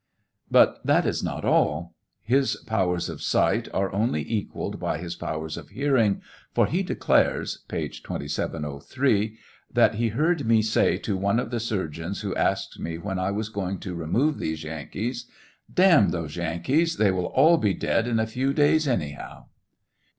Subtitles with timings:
[0.49, 1.93] But that is not all
[2.23, 6.23] His powers of sight are only equalled by his powers of hearing,
[6.55, 9.37] for he declares (page 2703)
[9.71, 13.29] that he heard me say to one of the surgeons who asked me when I
[13.29, 15.27] was going to remove these Yankees:"
[15.71, 19.45] Damn those Yan kees; they will all be dead in a, few days anyhow."